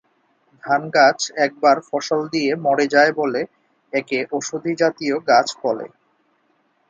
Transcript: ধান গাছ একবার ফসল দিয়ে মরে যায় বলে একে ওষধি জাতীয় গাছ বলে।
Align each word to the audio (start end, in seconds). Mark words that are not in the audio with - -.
ধান 0.63 0.81
গাছ 0.95 1.19
একবার 1.45 1.77
ফসল 1.89 2.21
দিয়ে 2.33 2.51
মরে 2.65 2.85
যায় 2.95 3.11
বলে 3.13 3.41
একে 3.93 4.19
ওষধি 4.31 4.71
জাতীয় 4.81 5.15
গাছ 5.29 5.47
বলে। 5.59 5.87